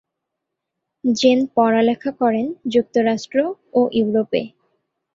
Gen 1.03 1.39
পড়ালেখা 1.55 2.11
করেন 2.21 2.45
যুক্তরাষ্ট্র 2.73 3.37
ও 3.73 3.81
ইউরোপে। 3.93 4.41